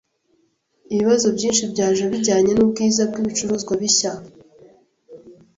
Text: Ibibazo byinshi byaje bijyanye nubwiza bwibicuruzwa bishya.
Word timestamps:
Ibibazo 0.93 1.27
byinshi 1.37 1.63
byaje 1.73 2.03
bijyanye 2.11 2.51
nubwiza 2.53 3.01
bwibicuruzwa 3.09 3.73
bishya. 3.81 4.11